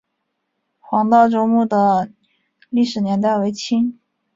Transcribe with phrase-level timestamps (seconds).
[0.79, 2.11] 黄道周墓的
[2.71, 3.99] 历史年代为清。